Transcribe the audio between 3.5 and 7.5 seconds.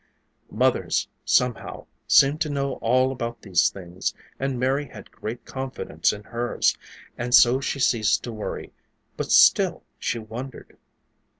things and Mary had great confidence in hers, and